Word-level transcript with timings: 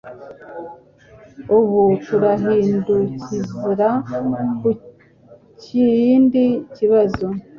Ubu 1.57 1.81
turahindukira 2.05 3.89
kukindi 4.59 6.45
kibazo 6.75 7.27